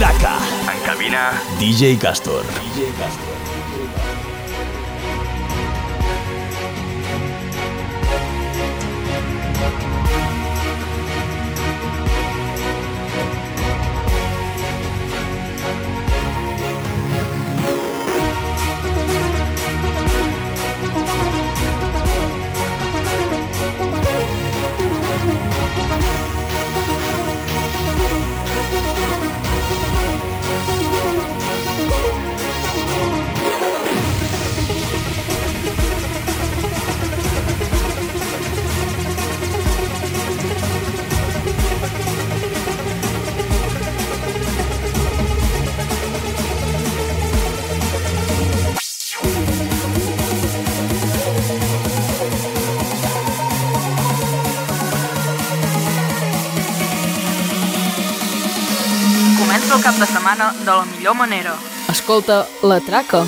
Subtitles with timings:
[0.00, 2.44] En cabina, DJ Castor.
[2.44, 3.38] DJ Castor.
[29.70, 30.17] El
[59.98, 61.54] de setmana de la millor manera.
[61.88, 63.24] Escolta, la traca.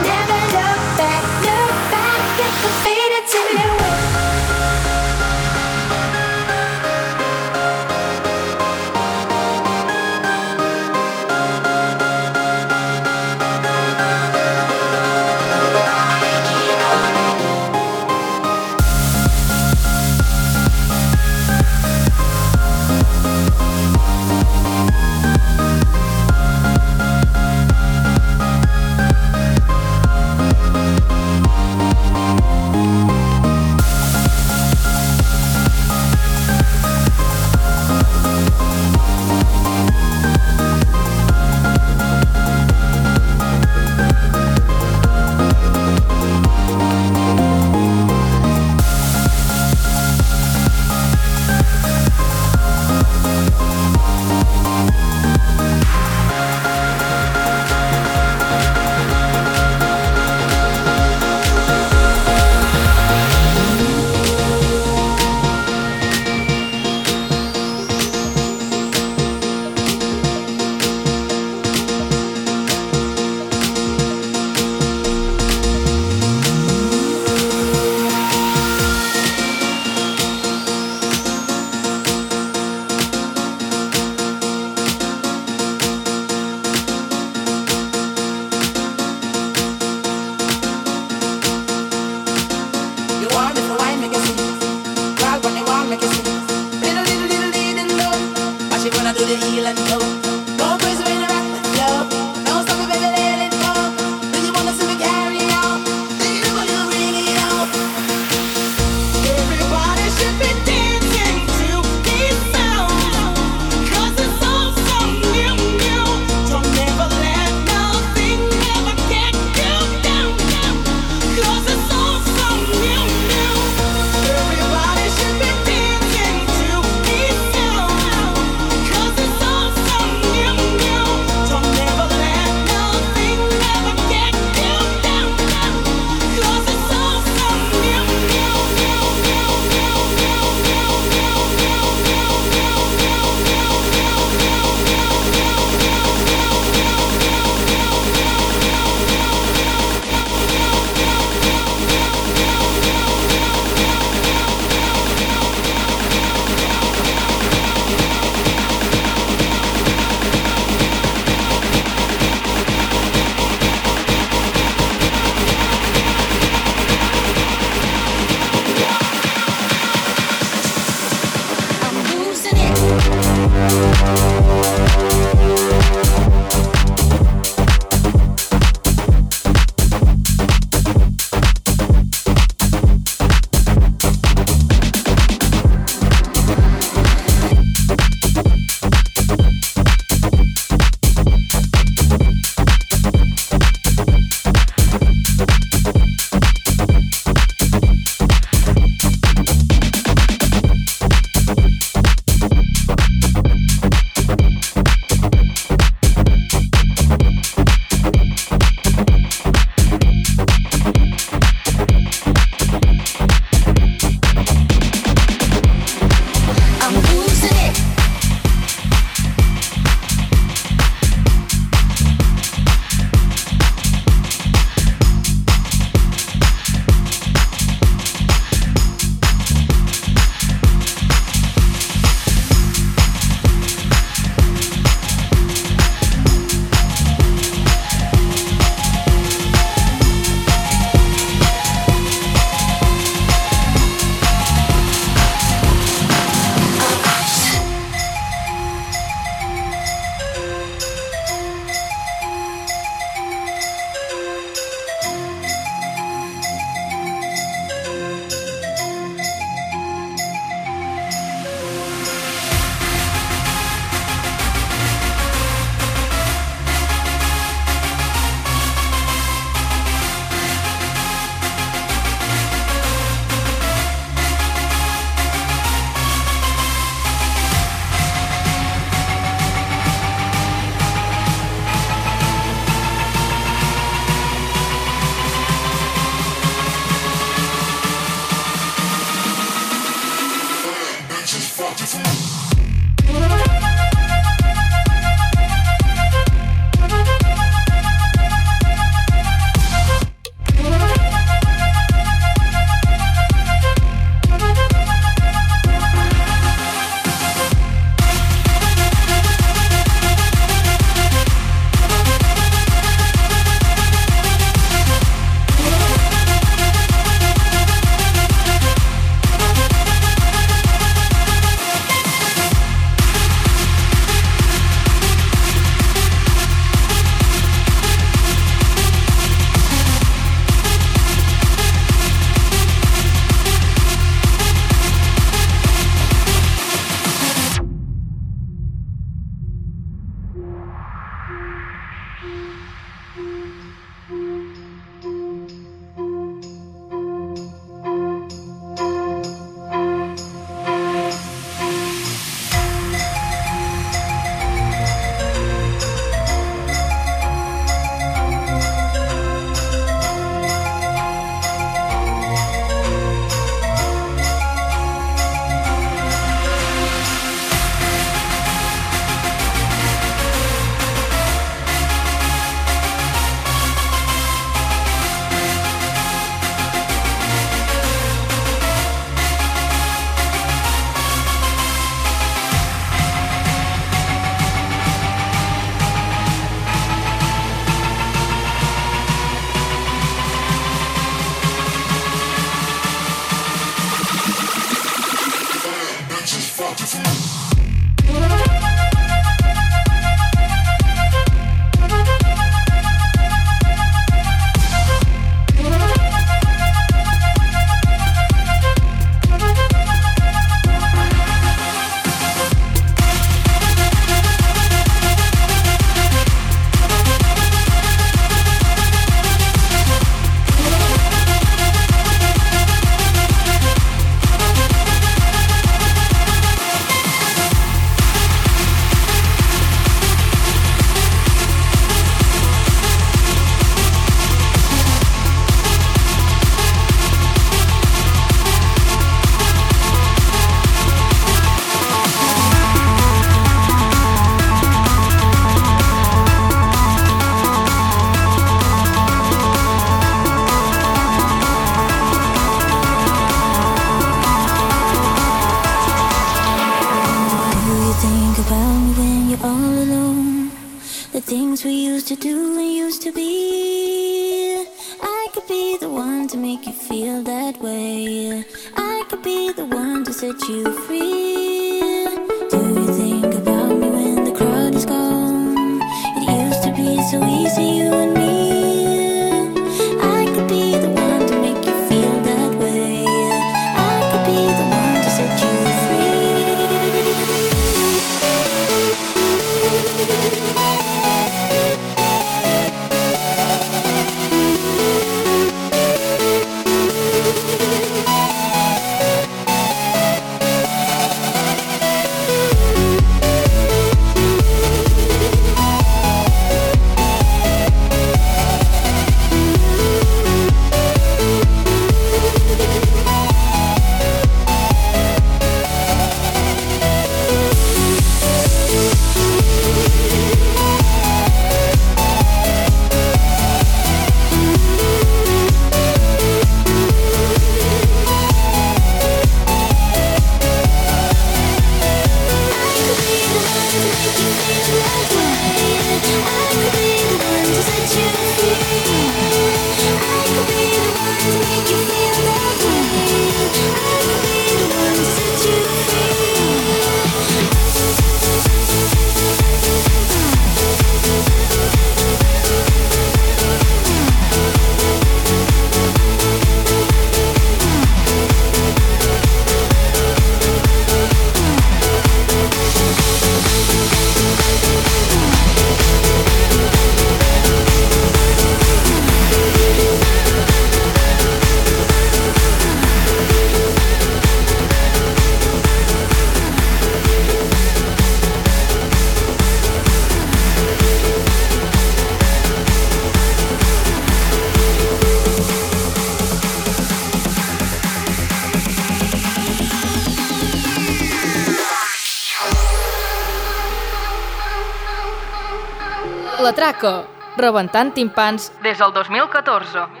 [597.41, 600.00] Rebentant timpans des del 2014.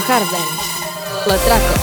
[0.00, 1.26] Hardlands.
[1.26, 1.75] Lo trajo.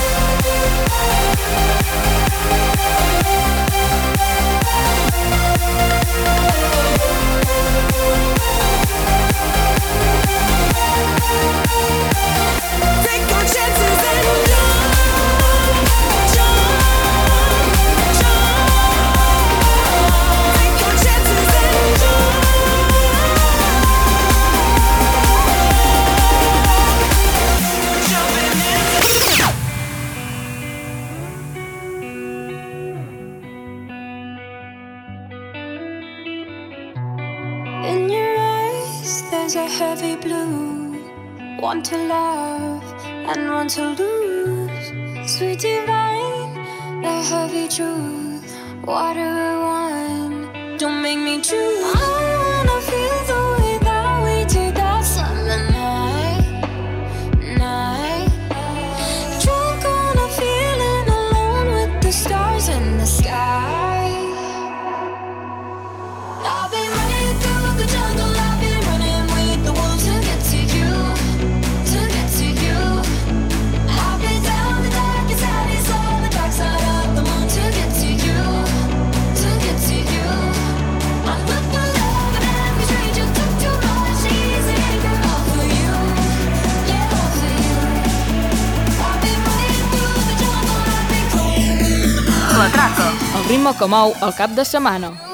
[93.84, 95.33] Cacamou el cap de setmana.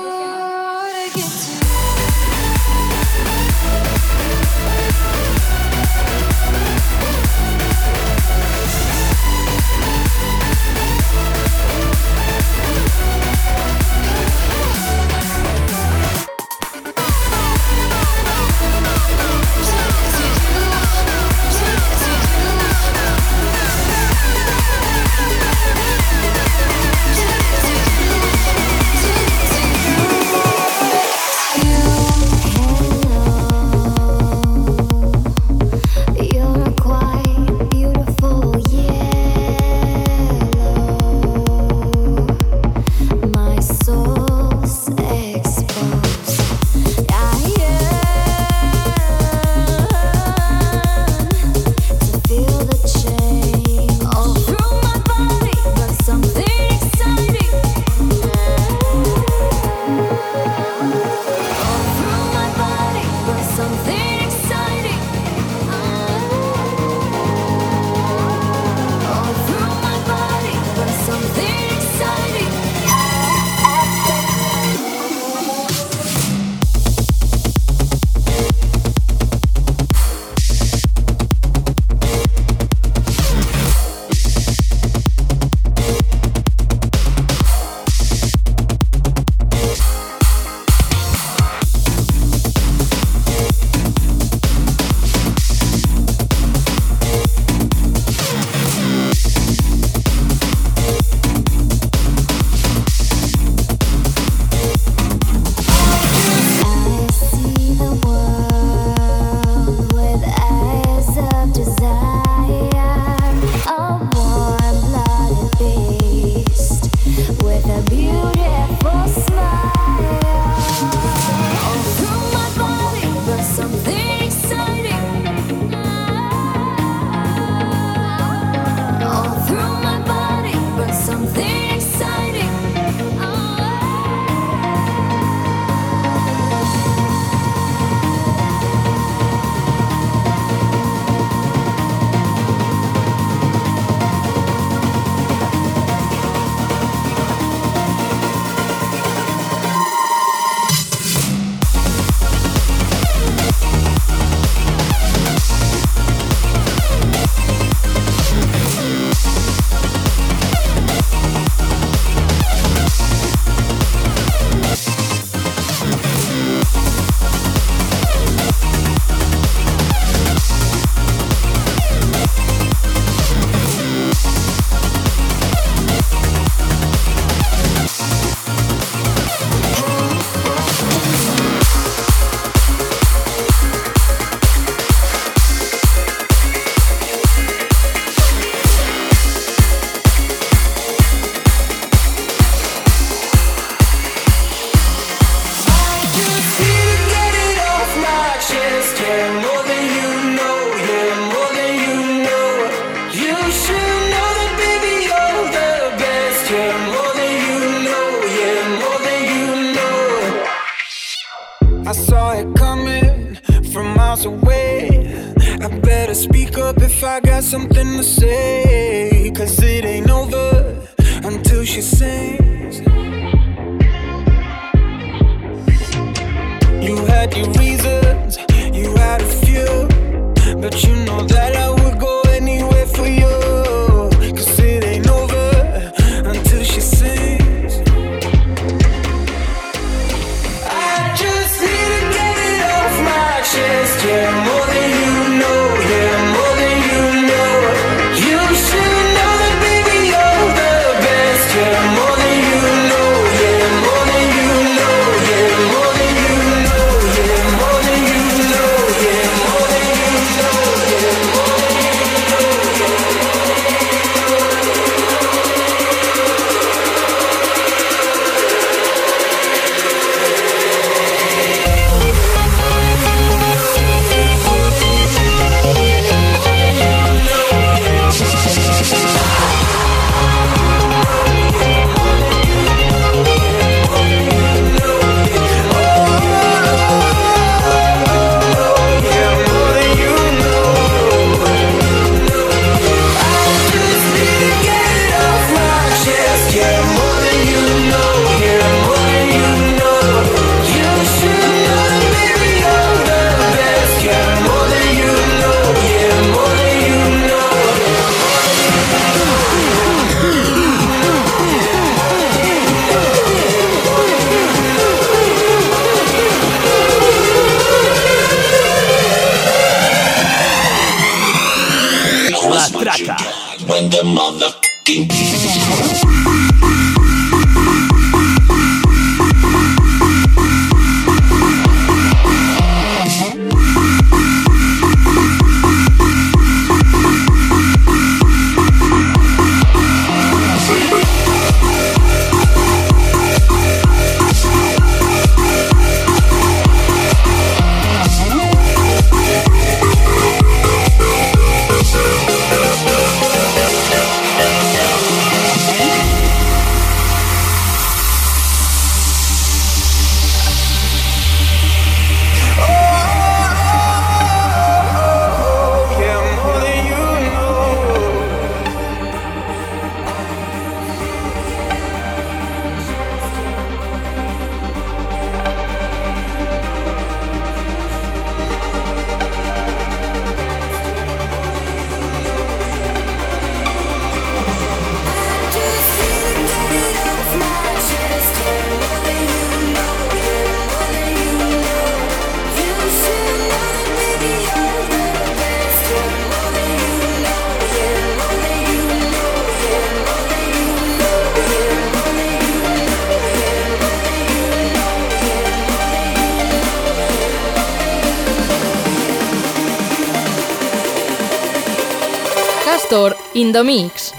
[413.39, 414.18] Kaz7hor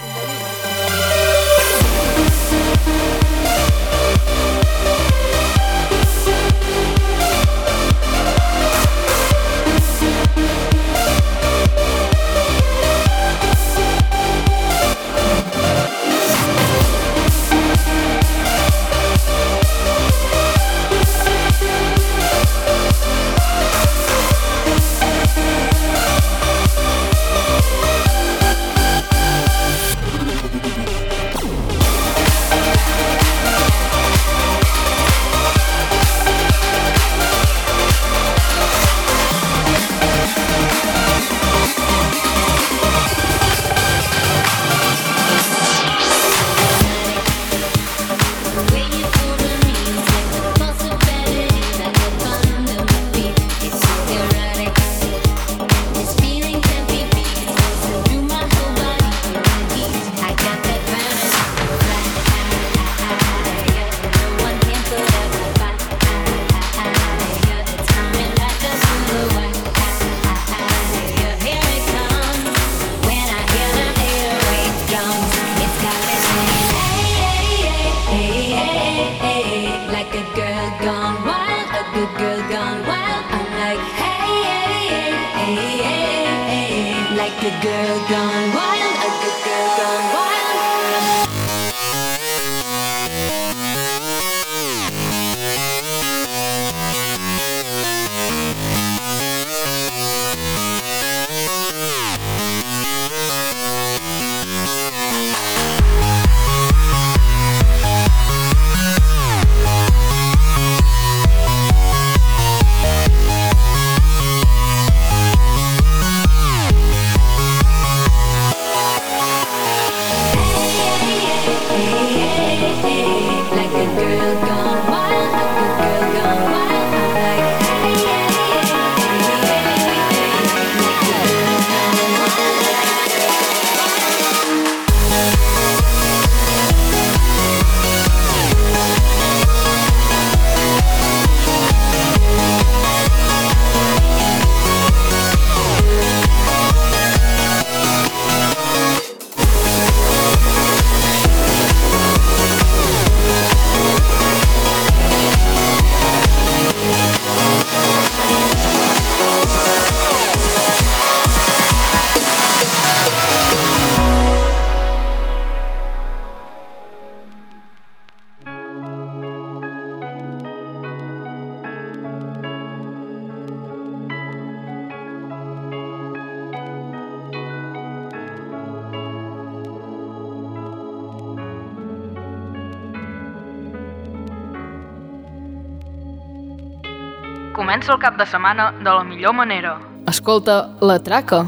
[188.01, 189.79] el cap de setmana de la millor manera.
[190.07, 191.45] Escolta La Traca.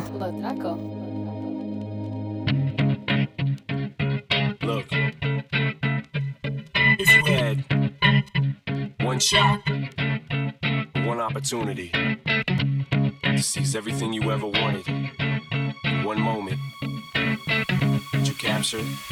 [4.61, 4.87] Look,
[6.99, 7.65] if you had
[9.01, 9.61] one shot,
[11.07, 11.91] one opportunity
[13.23, 16.59] to seize everything you ever wanted in one moment,
[18.13, 19.12] would you capture it?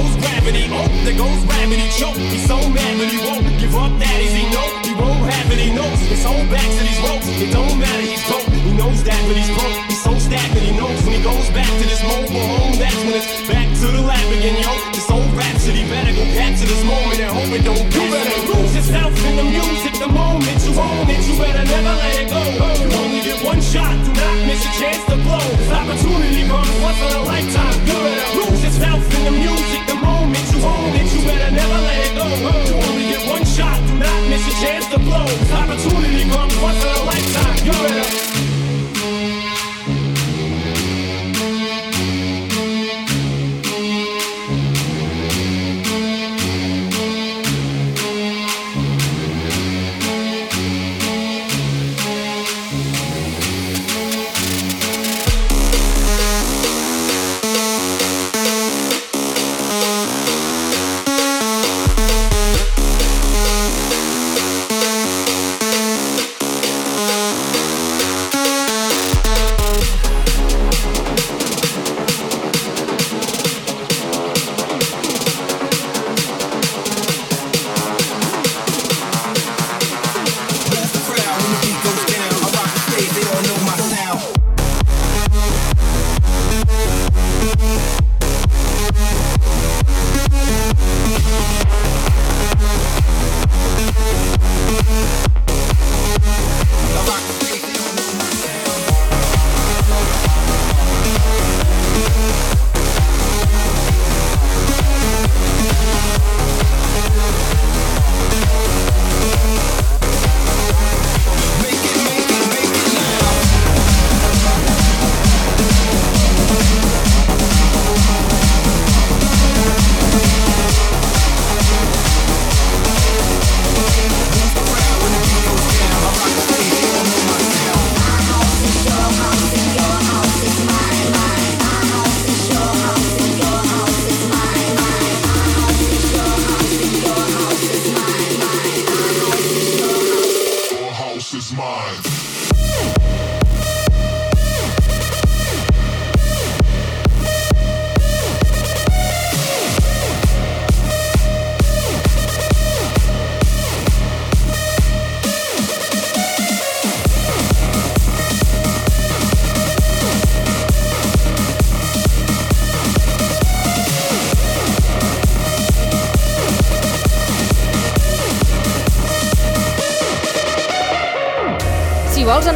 [0.21, 0.69] gravity.
[0.69, 1.89] Oh, there goes gravity.
[1.97, 2.17] Choke.
[2.17, 4.45] He's so mad, but he won't give up that easy.
[4.53, 5.59] No, he won't have it.
[5.59, 7.27] He knows his whole back to these ropes.
[7.41, 8.05] It don't matter.
[8.05, 8.45] He's broke.
[8.45, 9.77] He knows that, but he's broke.
[9.89, 10.65] He's so stacked, stagnant.
[10.69, 12.77] He knows when he goes back to this mobile home.
[12.77, 14.69] That's when it's back to the lab again, yo.
[14.93, 17.81] This old rhapsody better go capture this moment and hope it don't.
[17.81, 19.97] You better lose yourself in the music.
[19.97, 22.41] The moment you own it, you better never let it go.
[22.77, 23.97] You only get one shot.
[24.05, 25.41] Do not miss a chance to blow.
[25.57, 27.77] This opportunity comes once in a lifetime.
[27.89, 29.81] You better lose yourself in the music.
[29.89, 32.27] The moment you own it, you better never let it go.
[32.69, 33.81] You only get one shot.
[33.89, 35.25] Do not miss a chance to blow.
[35.25, 37.57] This opportunity comes once in a lifetime.
[37.65, 38.50] You better.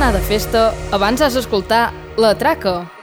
[0.06, 0.60] Anar de festa,
[0.94, 1.90] abans has d'escoltar
[2.22, 2.95] La Traca.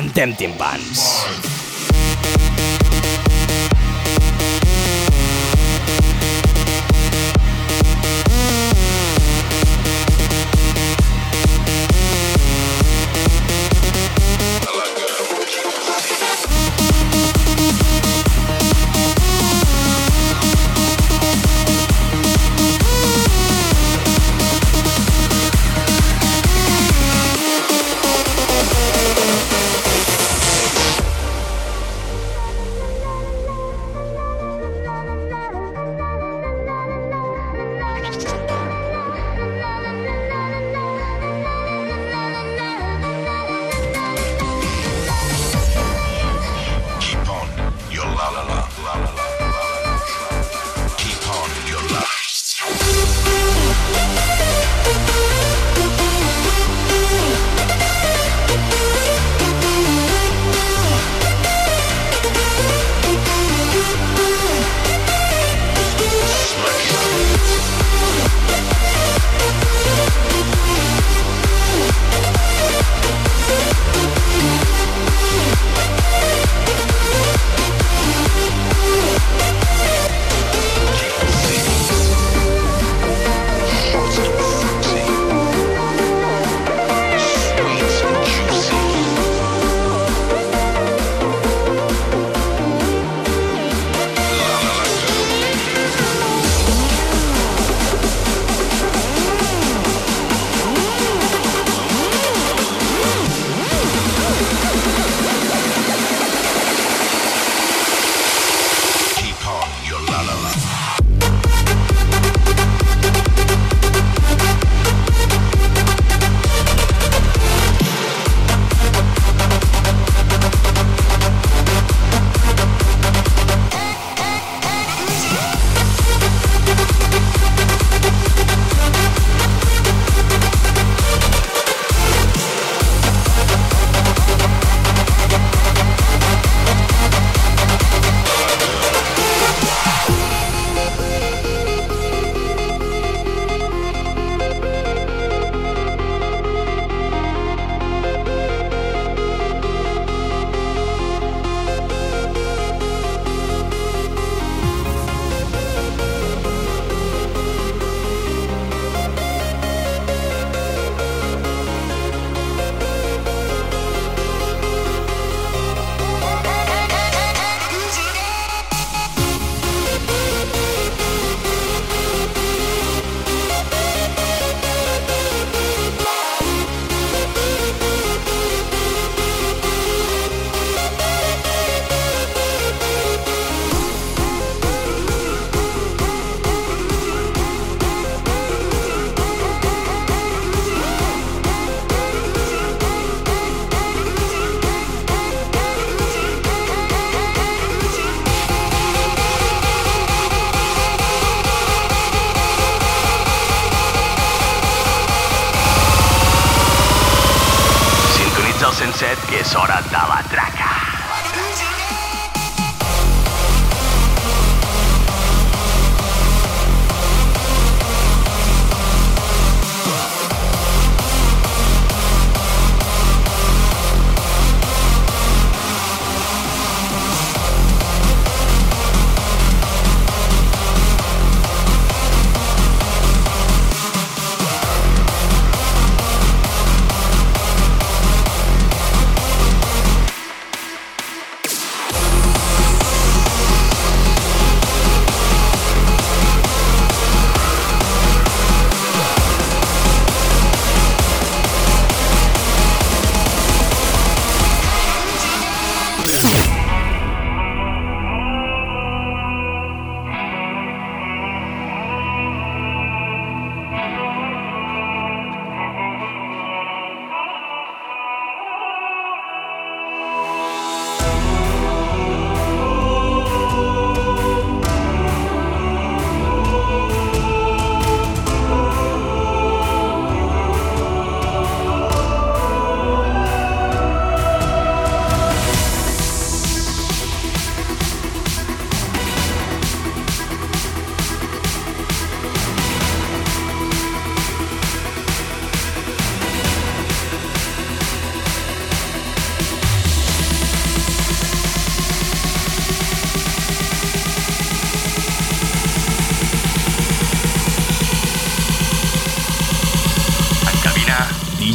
[0.00, 0.59] condemned him.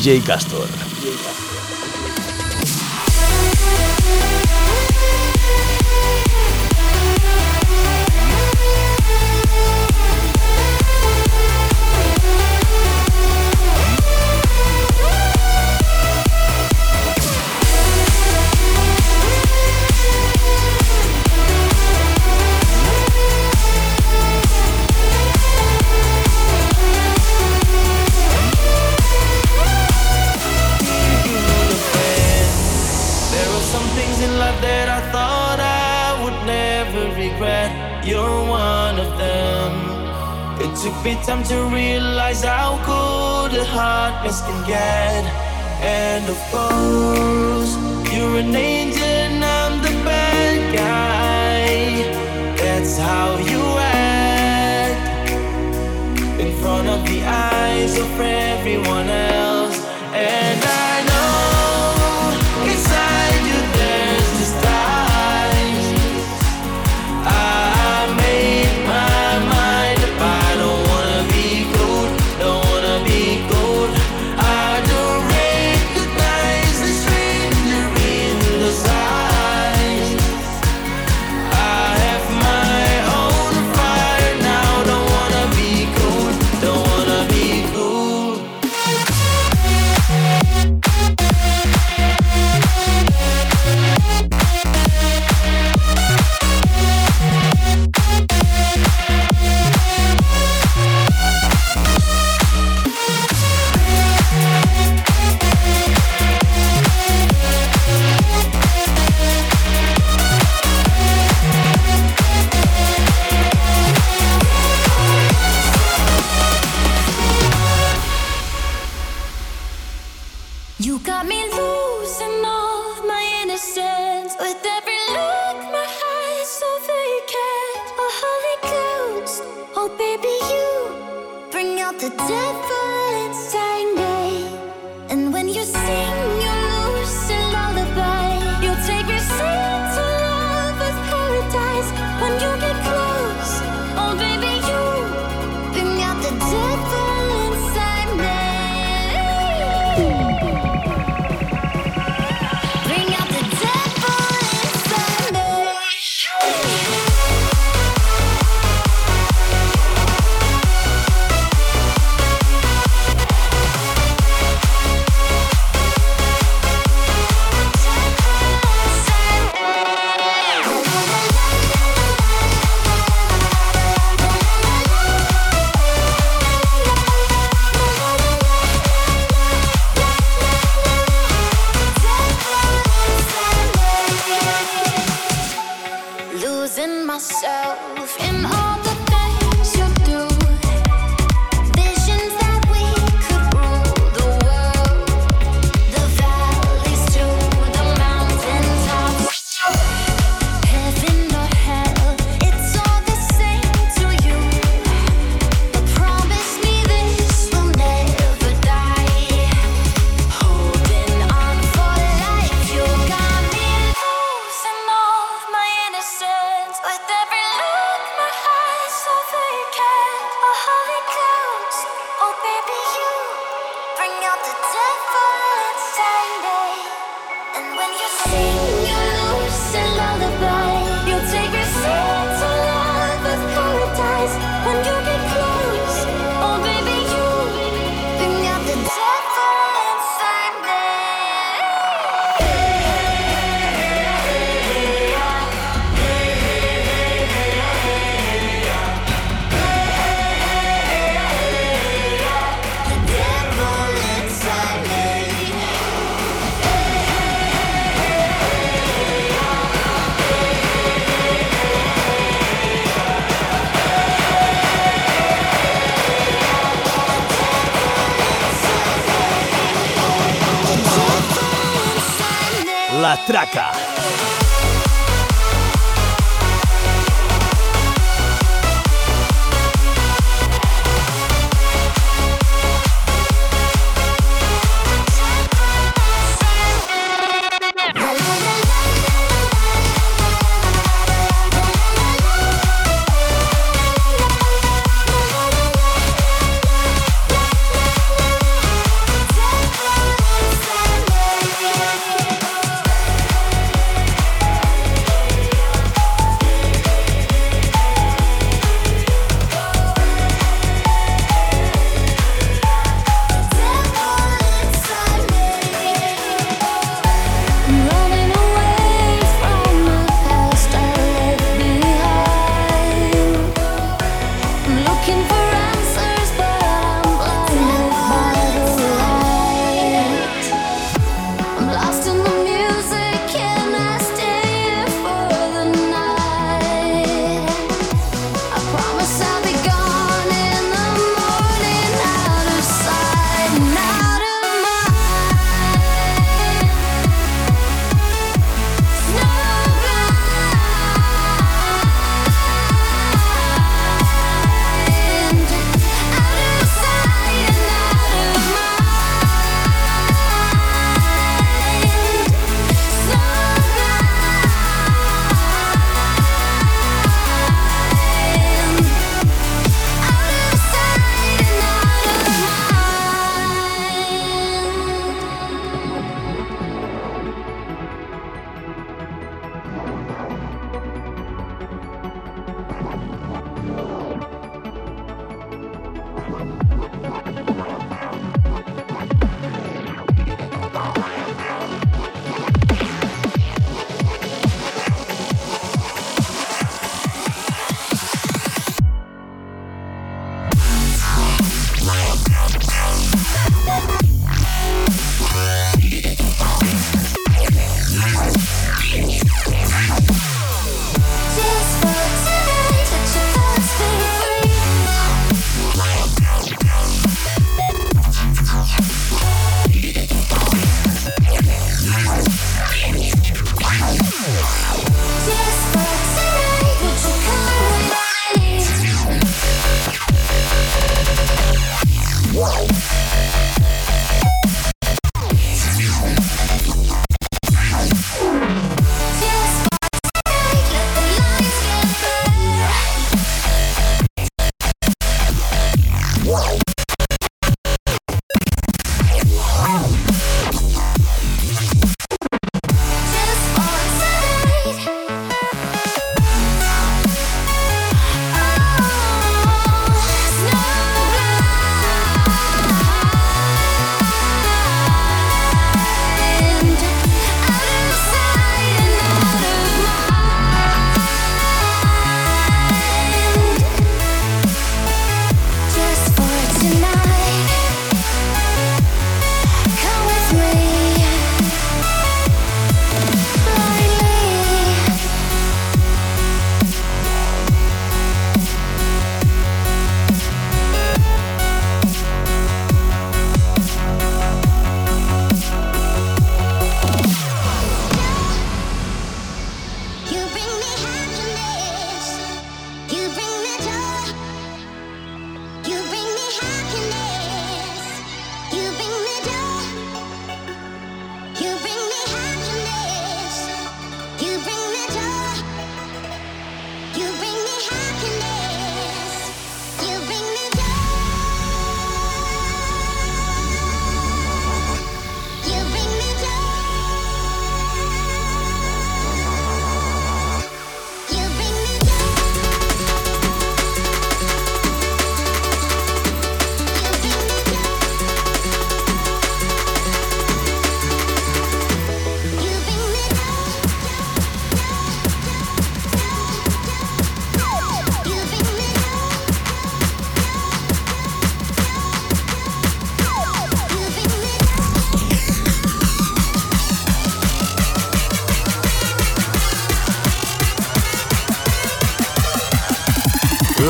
[0.05, 0.84] DJ Castor.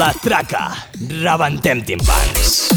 [0.06, 0.70] la traca
[1.24, 2.75] Rabantem Timpans.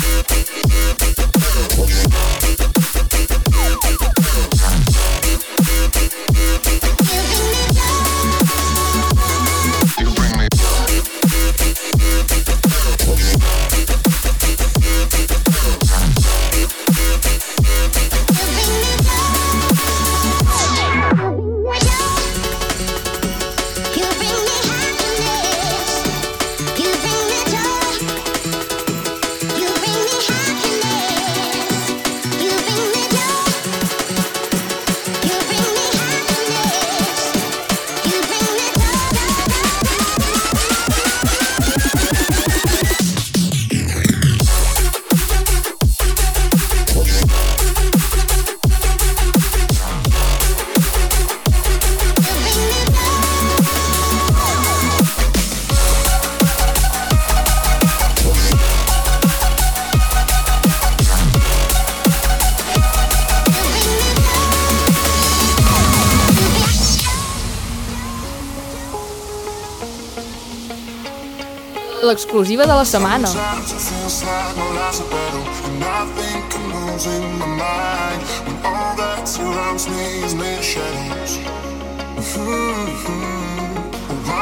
[72.08, 73.28] l'exclusiva de la setmana.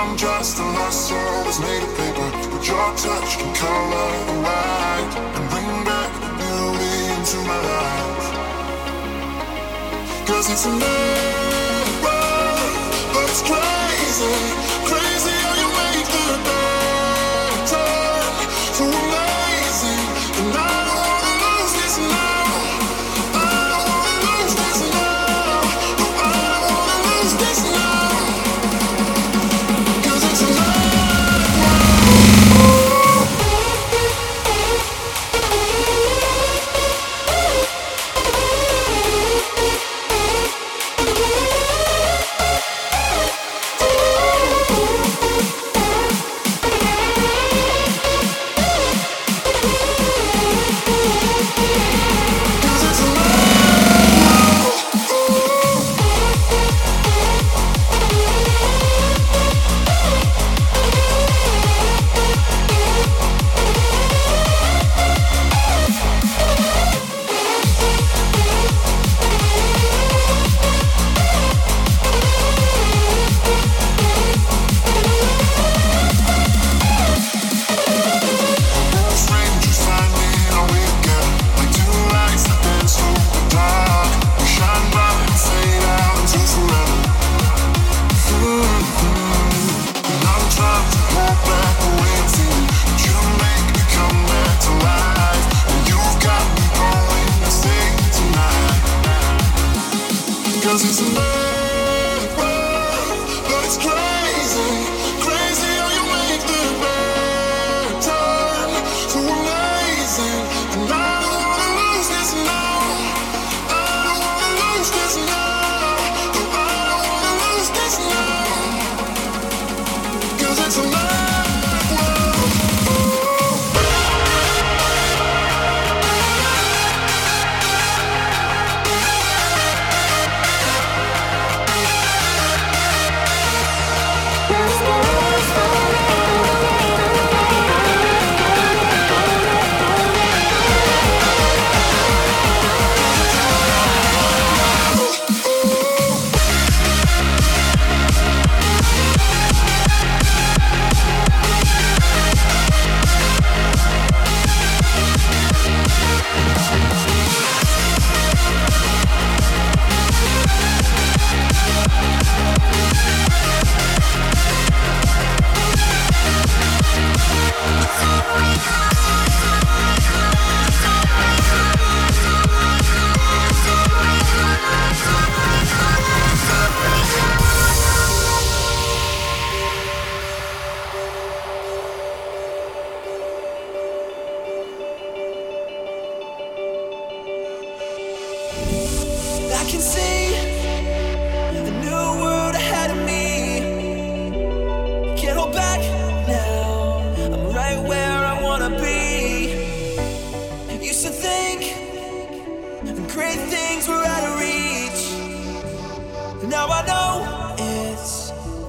[0.07, 4.37] I'm just a lost soul that's made of paper But your touch can color the
[5.37, 8.27] And bring back the beauty into my life
[10.29, 10.83] Cause it's a new
[12.05, 14.37] world that's crazy,
[14.89, 15.06] crazy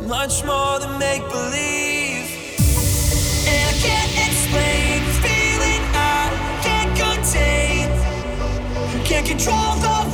[0.08, 2.32] much more than make believe.
[3.46, 6.32] And I can't explain the feeling I
[6.64, 7.88] can't contain.
[9.04, 10.07] Can't control the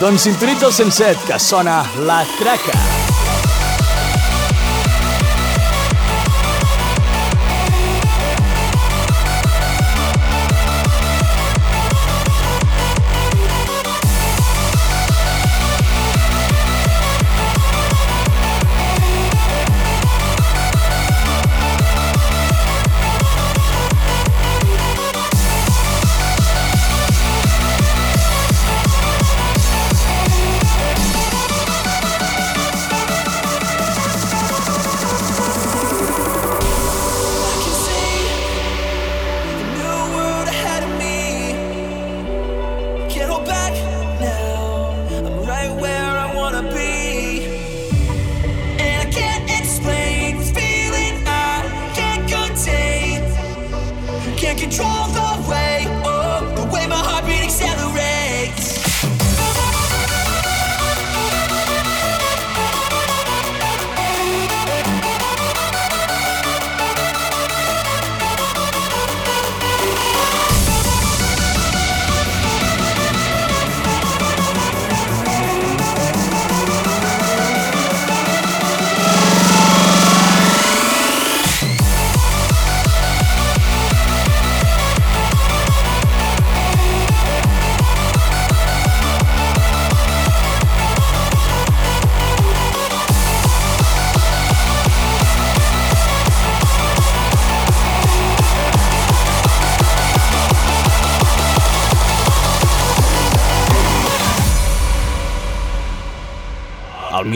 [0.00, 2.93] Doncs sintonitza el 107, que sona La Traca.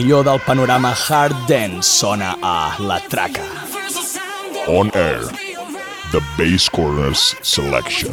[0.09, 3.45] Millor del panorama hard dance sona a La Traca.
[4.67, 5.21] On air,
[6.11, 8.09] the Bass Corners selection.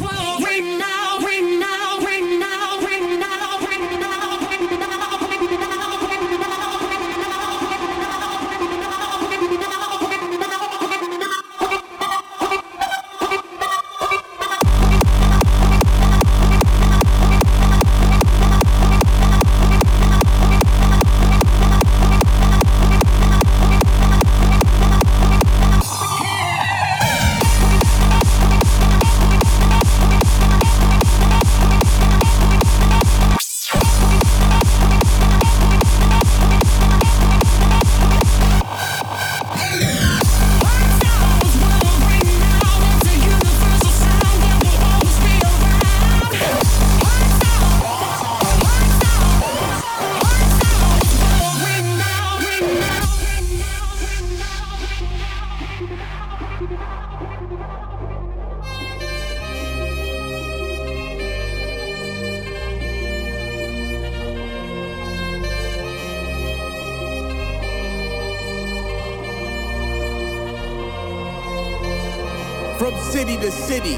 [73.17, 73.95] City to city,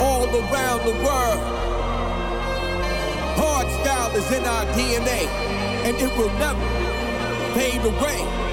[0.00, 1.40] all around the world.
[3.36, 5.26] Hard style is in our DNA,
[5.84, 6.66] and it will never
[7.52, 8.45] fade away.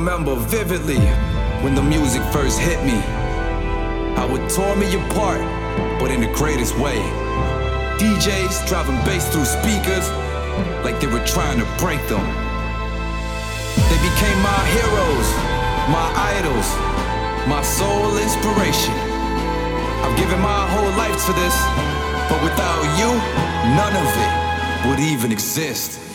[0.00, 0.96] Remember vividly
[1.60, 2.96] when the music first hit me.
[4.16, 5.44] How it tore me apart,
[6.00, 6.96] but in the greatest way.
[8.00, 10.08] DJs driving bass through speakers
[10.80, 12.24] like they were trying to break them.
[13.92, 15.28] They became my heroes,
[15.92, 16.68] my idols,
[17.44, 18.96] my sole inspiration.
[20.00, 21.56] I've given my whole life to this,
[22.32, 23.10] but without you,
[23.76, 24.32] none of it
[24.88, 26.09] would even exist.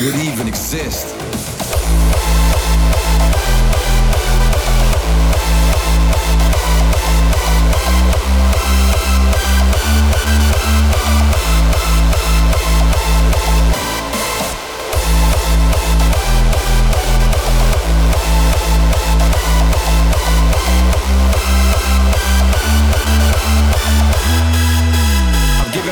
[0.00, 1.16] you, would even exist.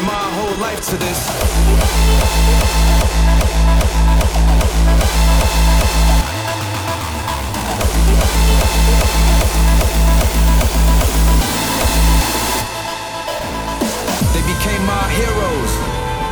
[0.06, 1.20] My whole life to this.
[14.32, 15.72] They became my heroes,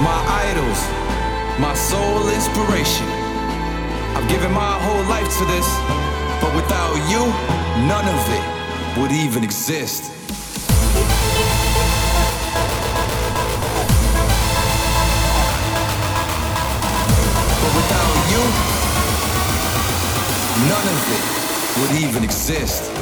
[0.02, 0.80] my idols,
[1.58, 3.06] my sole inspiration.
[4.16, 6.11] I've given my whole life to this,
[6.42, 7.22] but without you,
[7.86, 10.10] none of it would even exist.
[17.62, 18.42] But without you,
[20.68, 21.24] none of it
[21.80, 22.92] would even exist.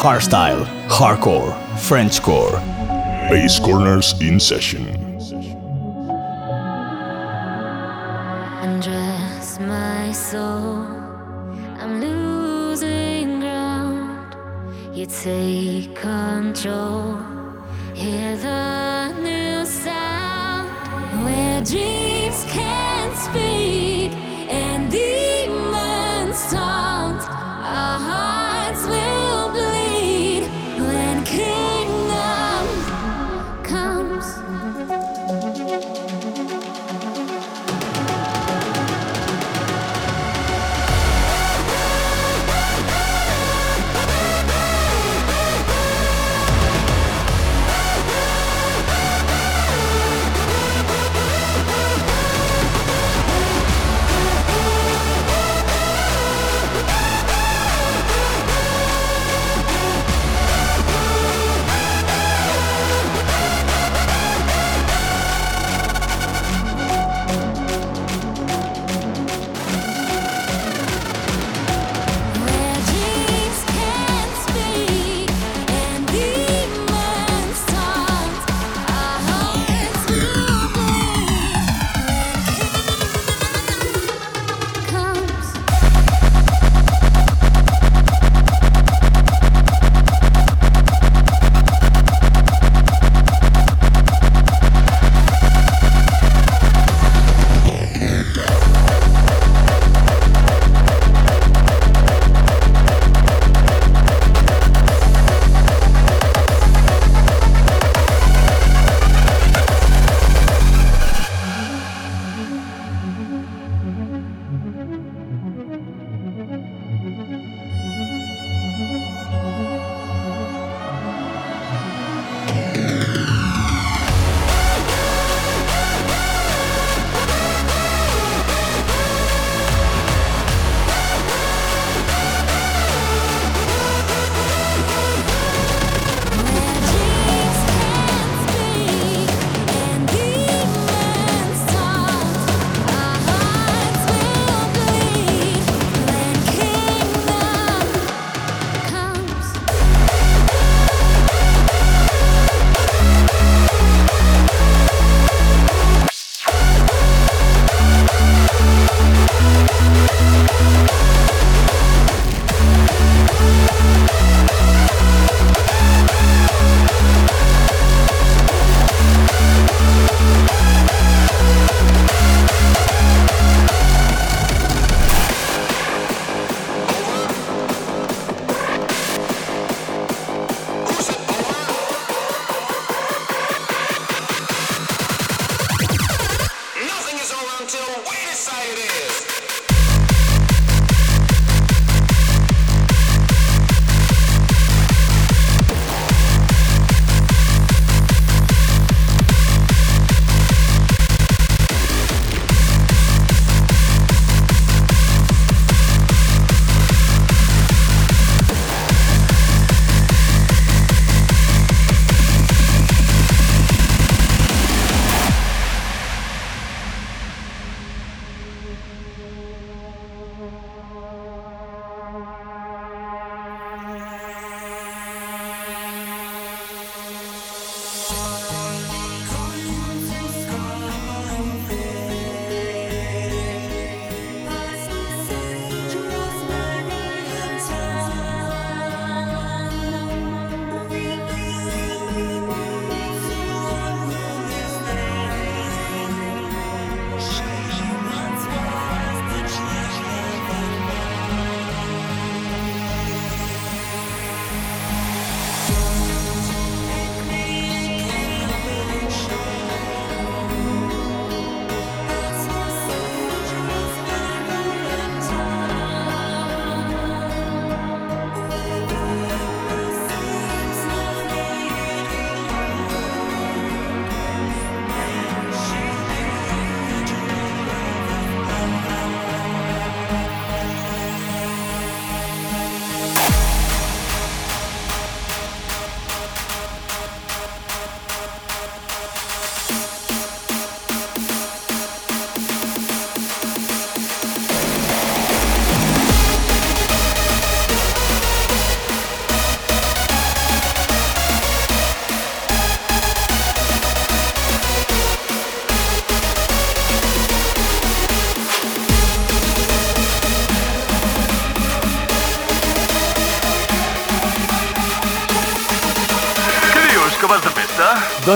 [0.00, 2.58] Hardstyle, hardcore, Frenchcore.
[3.30, 4.99] Basscornerz in session.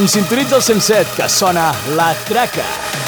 [0.04, 3.03] Em sintonitza el 107, que sona La Traca.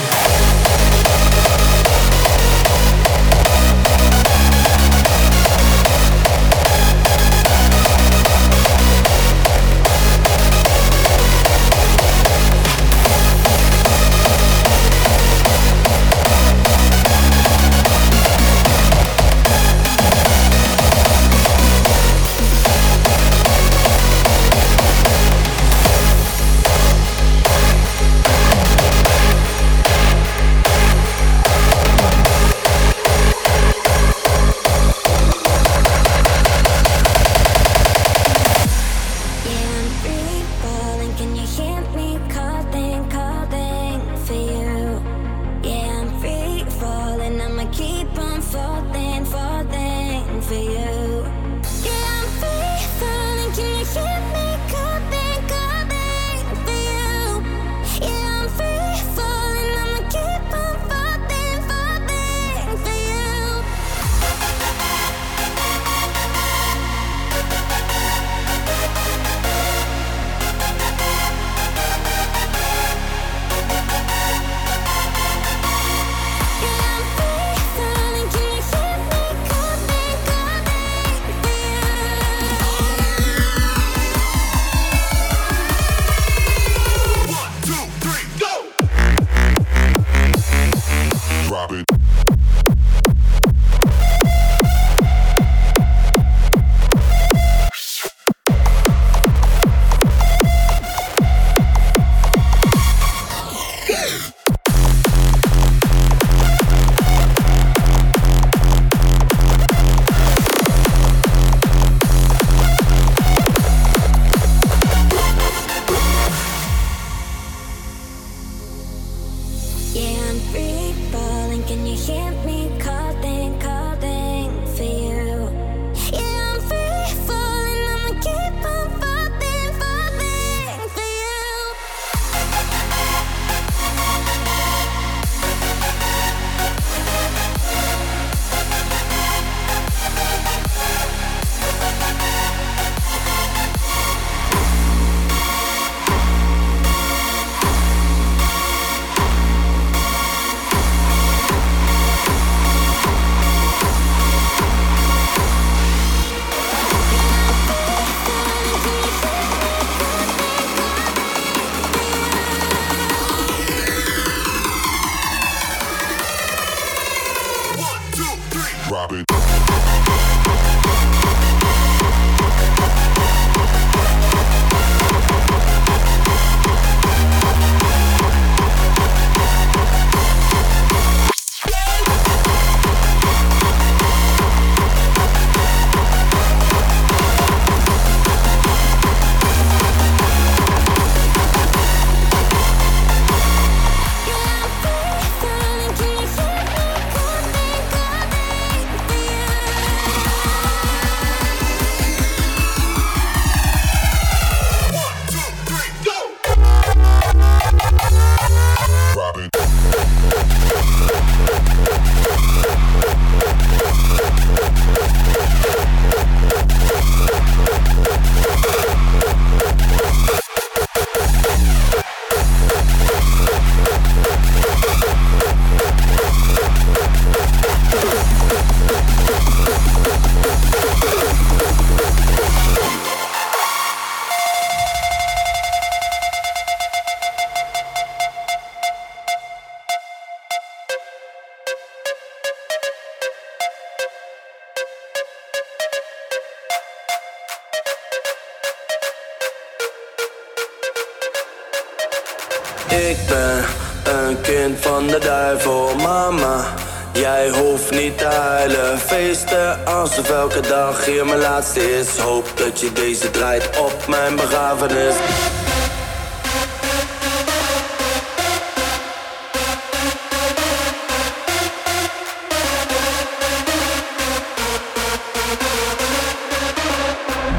[259.86, 264.36] als of elke dag hier mijn laatste is Hoop dat je deze draait op mijn
[264.36, 265.14] begrafenis.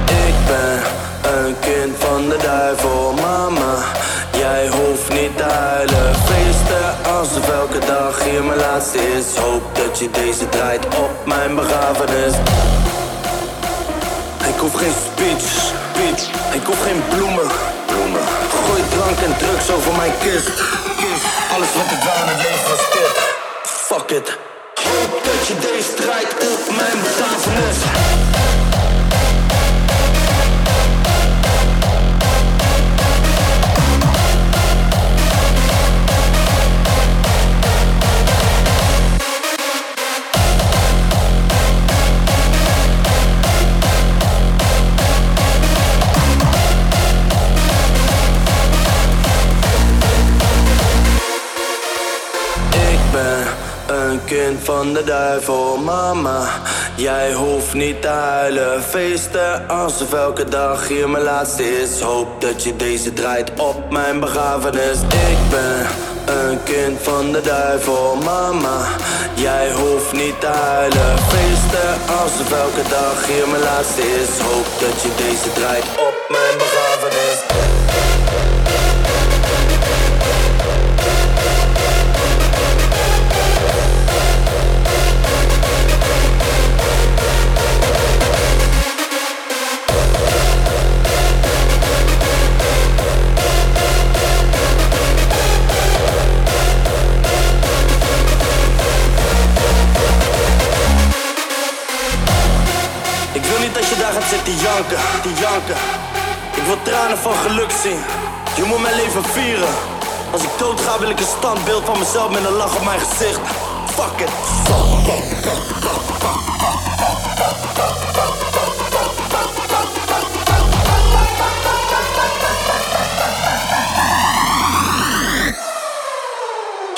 [0.06, 0.82] Ik ben
[1.34, 3.76] een kind van de duivel, mama.
[4.38, 6.16] Jij hoeft niet te huilen.
[6.16, 12.34] Feesten alsof elke dag hier mijn laatste is Hoop je deze draait op mijn begrafenis.
[14.48, 16.22] Ik hoef geen speech, speech.
[16.54, 17.48] Ik hoef geen bloemen,
[17.86, 18.22] bloemen.
[18.66, 20.46] Gooi drank en drugs over mijn kist.
[21.02, 21.26] kist.
[21.56, 23.16] Alles wat ik wou in het leven was dit.
[23.64, 24.38] Fuck it.
[25.24, 27.78] Dat je deze draait op mijn begrafenis.
[54.68, 56.50] Van de duivel, mama.
[56.96, 62.00] Jij hoeft niet te huilen, feesten alsof elke dag hier mijn laatste is.
[62.00, 64.98] Hoop dat je deze draait op mijn begrafenis.
[65.02, 65.88] Ik ben
[66.26, 68.78] een kind van de duivel, mama.
[69.36, 71.90] Jij hoeft niet te huilen, feesten
[72.22, 74.40] alsof elke dag hier mijn laatste is.
[74.40, 76.27] Hoop dat je deze draait op
[104.86, 105.76] te janken.
[106.56, 108.00] Ik wil tranen van geluk zien.
[108.56, 109.70] Je moet mijn leven vieren.
[110.32, 113.00] Als ik dood ga wil ik een standbeeld van mezelf met een lach op mijn
[113.00, 113.40] gezicht.
[113.86, 114.30] Fuck it.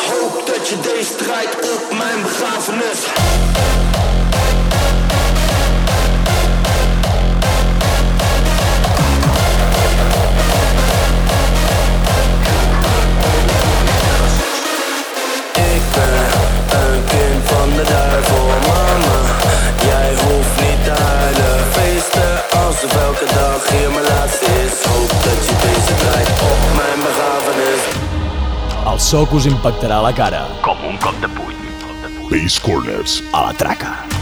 [0.09, 2.99] Hoop dat je deze strijd op mijn begrafenis.
[29.19, 31.57] Soc us impactarà a la cara com un cop de puny.
[32.29, 33.19] Bass Corners.
[33.35, 34.18] A la traca.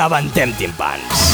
[0.00, 1.29] sonaban Tempting Pants.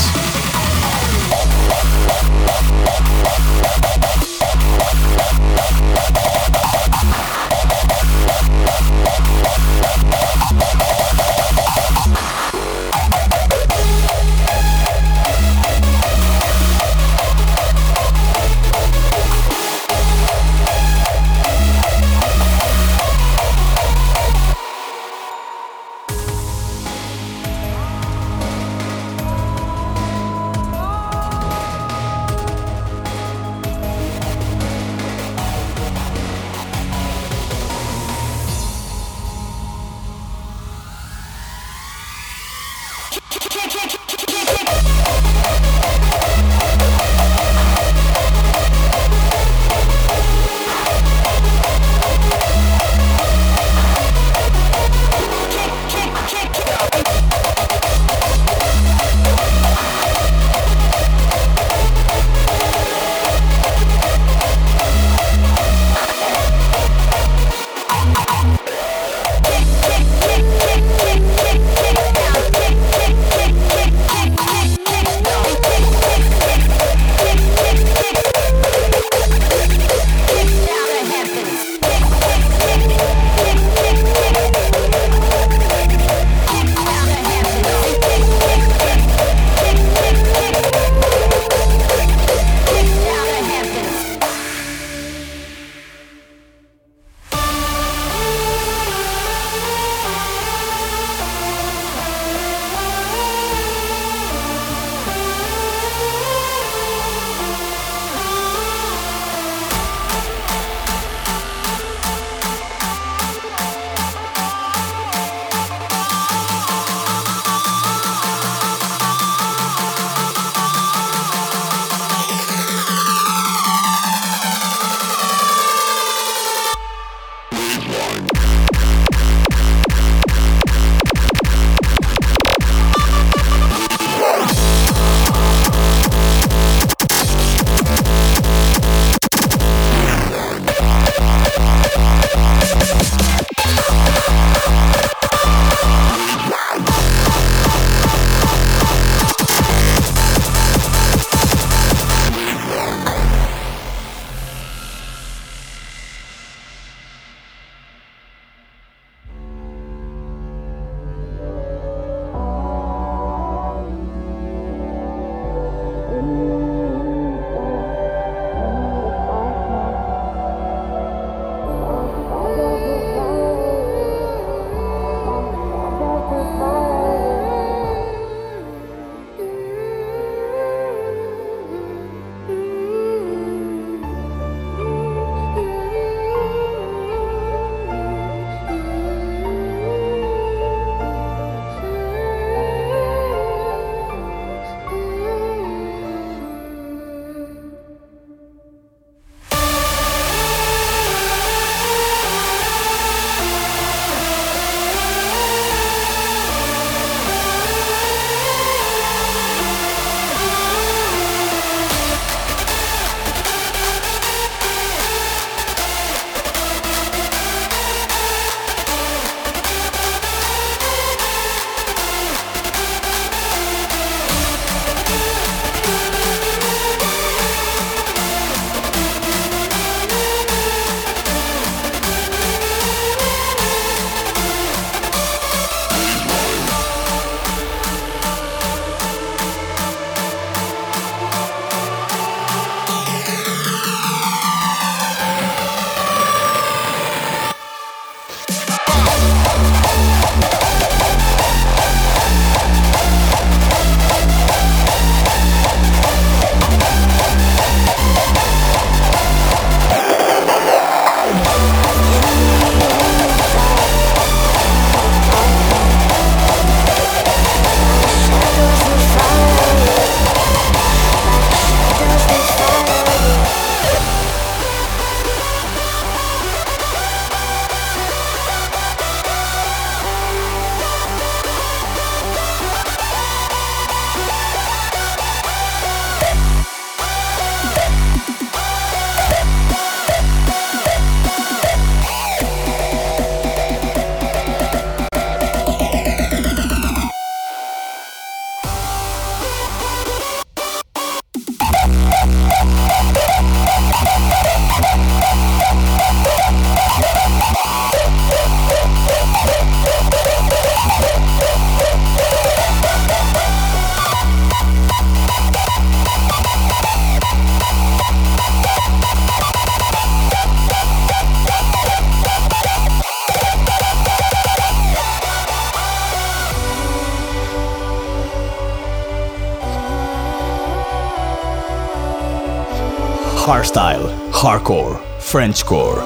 [334.36, 336.02] hardcore, Frenchcore.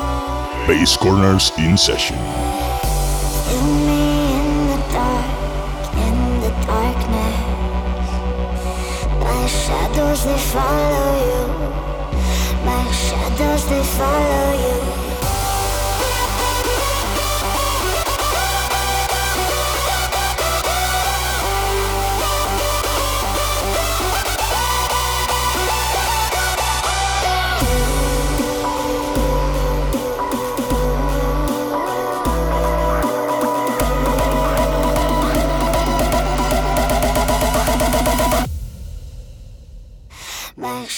[0.66, 2.16] Basscornerz in session.
[10.24, 11.46] they follow you.
[12.64, 15.09] My shadows they follow you.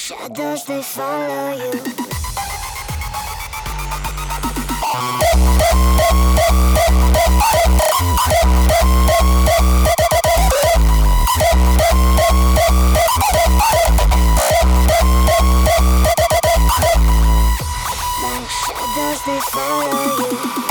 [0.05, 1.71] Shadows, they follow you.
[18.51, 20.63] shadows they follow you.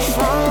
[0.00, 0.49] from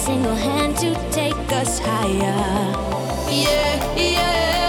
[0.00, 2.40] single hand to take us higher.
[3.30, 4.59] Yeah, yeah.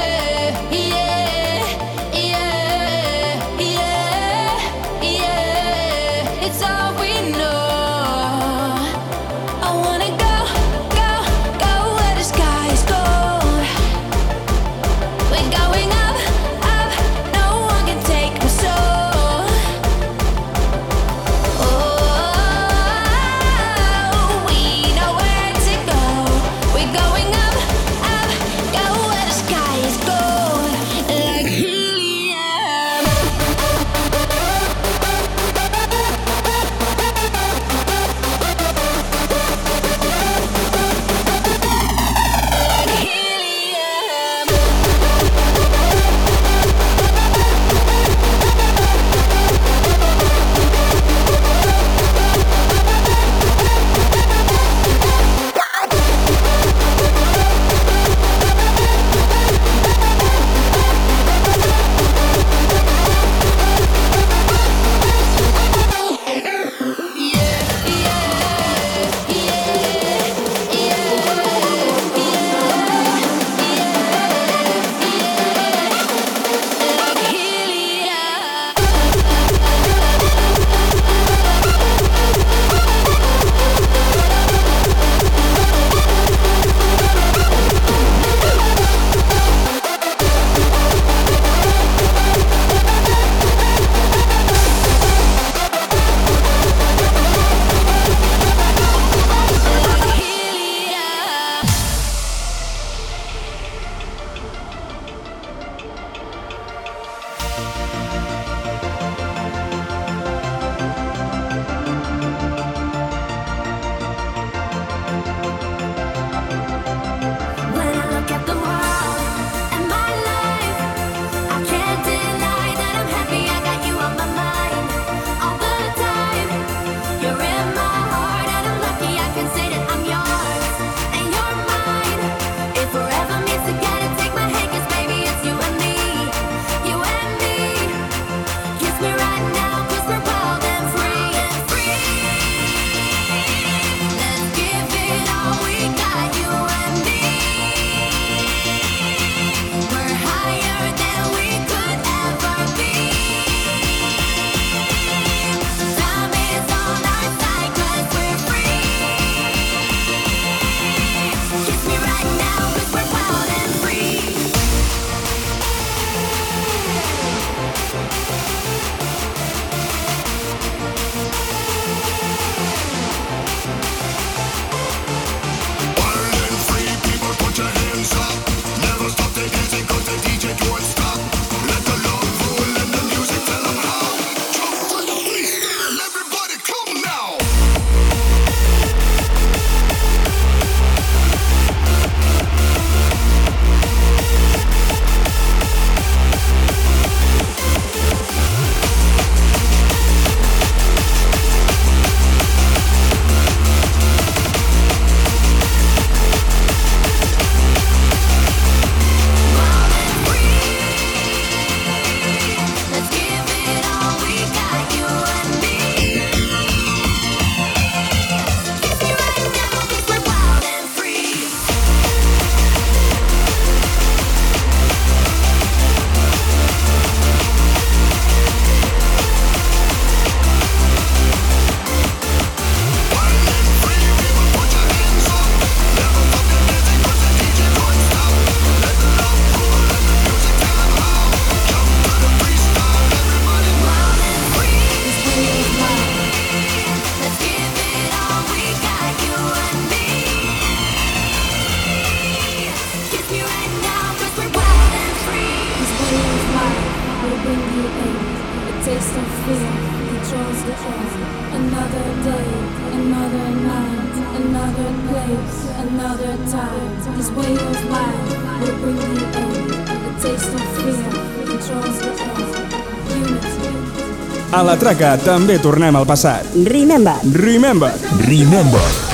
[274.82, 276.58] A la traca també tornem al passat.
[276.66, 277.14] Remember.
[277.38, 277.94] Remember.
[278.26, 279.11] Remember.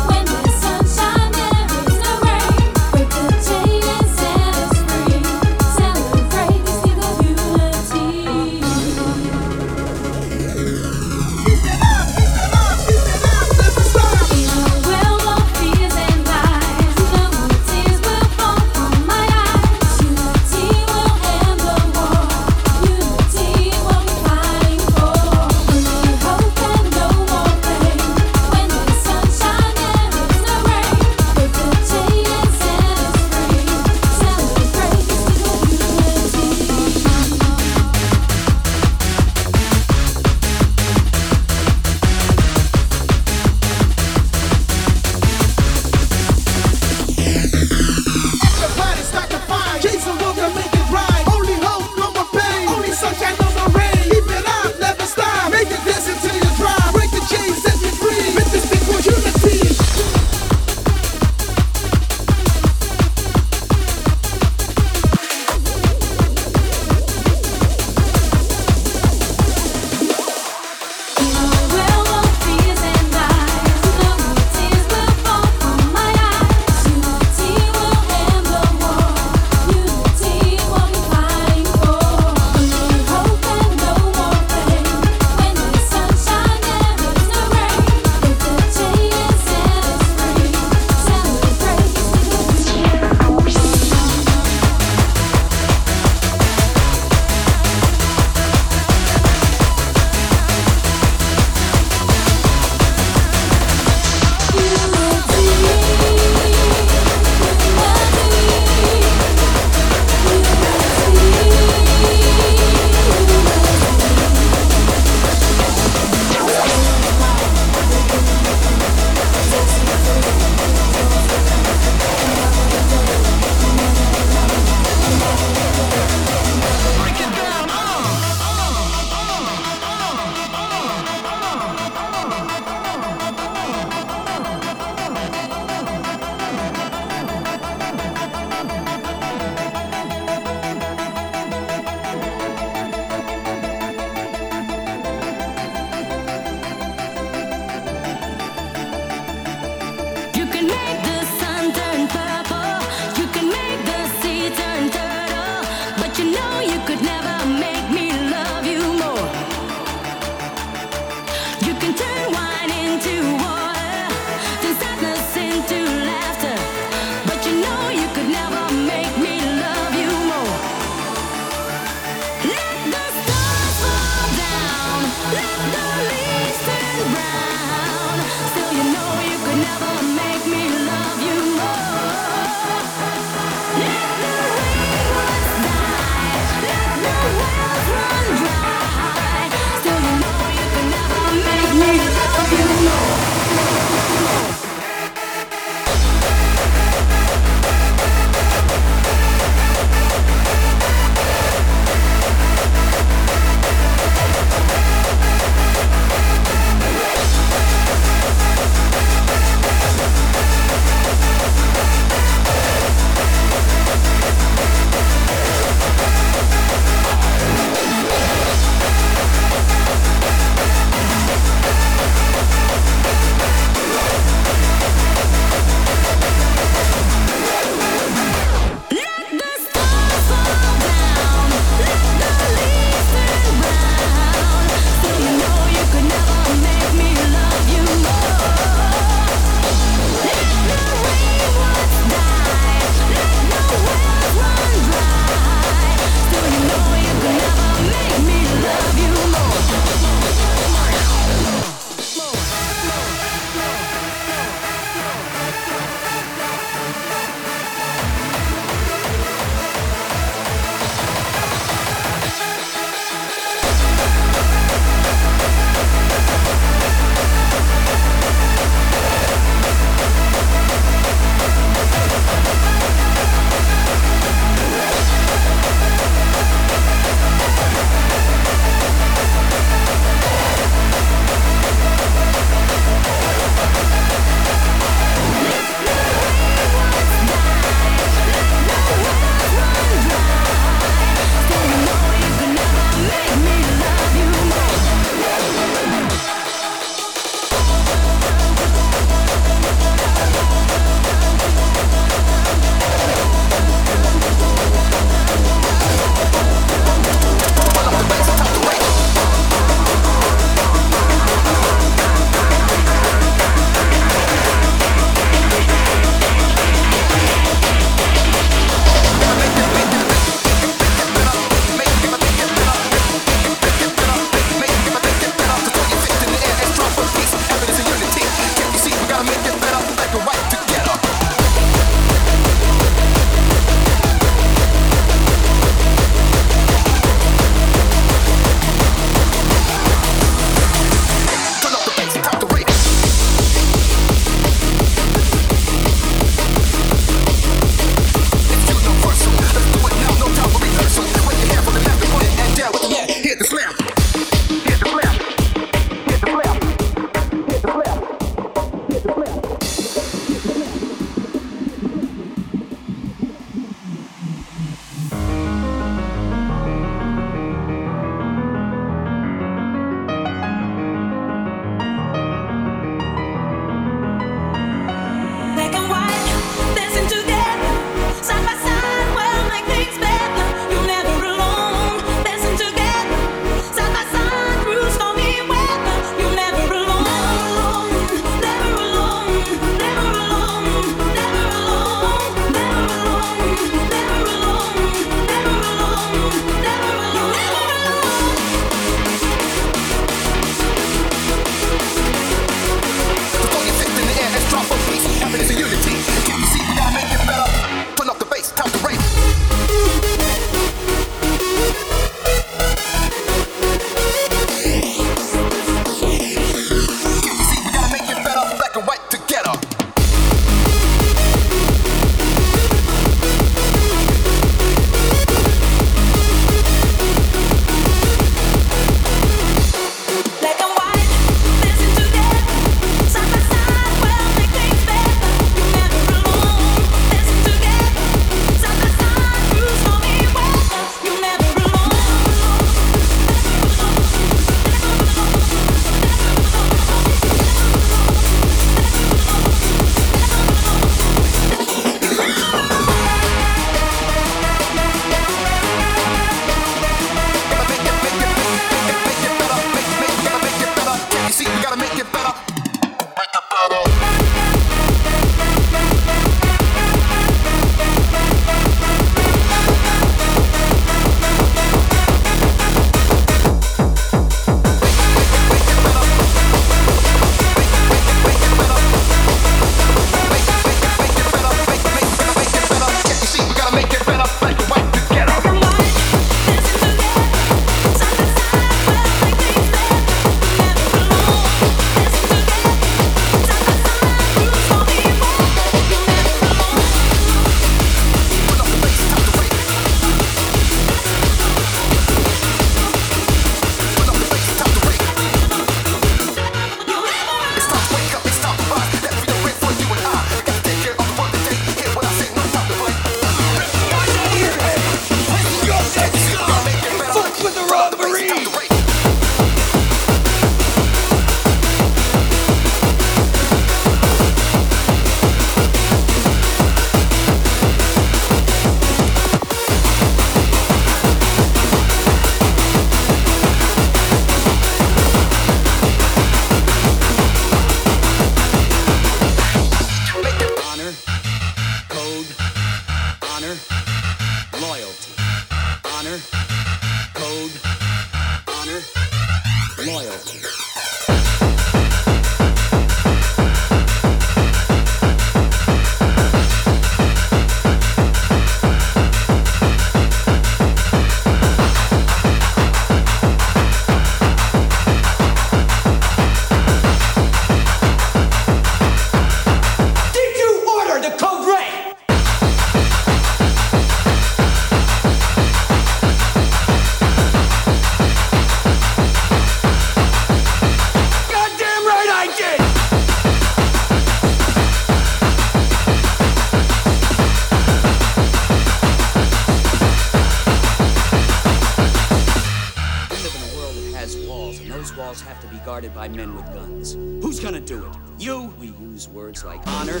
[597.66, 597.92] do it.
[598.18, 600.00] You, we use words like honor,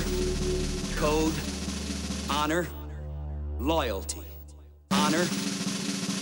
[0.96, 1.34] code,
[2.30, 2.66] honor,
[3.58, 4.22] loyalty.
[4.90, 5.24] Honor,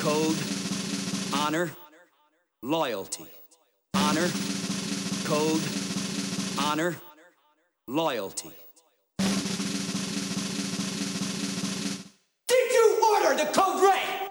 [0.00, 0.36] code,
[1.34, 1.70] honor,
[2.62, 3.24] loyalty.
[3.94, 4.28] Honor,
[5.24, 5.62] code,
[6.58, 6.96] honor,
[7.86, 8.50] loyalty.
[12.48, 14.30] Did you order the code red?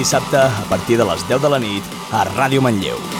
[0.00, 3.19] dissabte a partir de les 10 de la nit a Ràdio Manlleu.